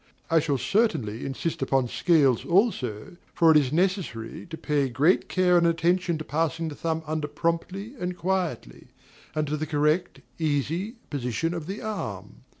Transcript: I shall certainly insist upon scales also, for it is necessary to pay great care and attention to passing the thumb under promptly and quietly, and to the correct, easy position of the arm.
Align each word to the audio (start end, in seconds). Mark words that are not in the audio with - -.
I 0.31 0.39
shall 0.39 0.57
certainly 0.57 1.27
insist 1.27 1.61
upon 1.61 1.87
scales 1.87 2.43
also, 2.43 3.17
for 3.35 3.51
it 3.51 3.57
is 3.57 3.71
necessary 3.71 4.47
to 4.47 4.57
pay 4.57 4.89
great 4.89 5.29
care 5.29 5.59
and 5.59 5.67
attention 5.67 6.17
to 6.17 6.23
passing 6.23 6.69
the 6.69 6.75
thumb 6.75 7.03
under 7.05 7.27
promptly 7.27 7.93
and 7.99 8.17
quietly, 8.17 8.87
and 9.35 9.45
to 9.45 9.55
the 9.57 9.67
correct, 9.67 10.21
easy 10.39 10.95
position 11.11 11.53
of 11.53 11.67
the 11.67 11.83
arm. 11.83 12.37